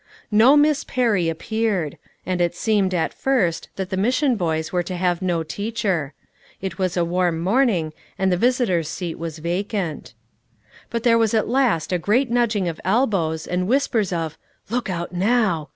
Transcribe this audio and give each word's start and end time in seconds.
No 0.31 0.57
Miss 0.57 0.83
Perry 0.83 1.29
appeared; 1.29 1.99
and 2.25 2.41
it 2.41 2.55
seemed, 2.55 2.91
at 2.91 3.13
first, 3.13 3.69
that 3.75 3.91
the 3.91 3.97
mission 3.97 4.35
boys 4.35 4.73
were 4.73 4.81
to 4.81 4.95
have 4.97 5.21
no 5.21 5.43
teacher. 5.43 6.15
It 6.59 6.79
was 6.79 6.97
a 6.97 7.05
warm 7.05 7.39
morning, 7.39 7.93
and 8.17 8.31
the 8.31 8.35
visitors' 8.35 8.89
seat 8.89 9.19
was 9.19 9.37
vacant. 9.37 10.15
But 10.89 11.03
there 11.03 11.19
was 11.19 11.35
at 11.35 11.47
last 11.49 11.91
a 11.93 11.99
great 11.99 12.31
nudging 12.31 12.67
of 12.67 12.81
elbows, 12.83 13.45
and 13.45 13.67
whispers 13.67 14.11
of 14.11 14.39
"Look 14.71 14.89
out 14.89 15.11
now!" 15.13 15.69